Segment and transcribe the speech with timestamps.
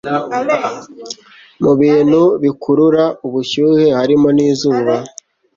[1.63, 4.93] Mu bintu bikurura ubushyuye harimo n' izuba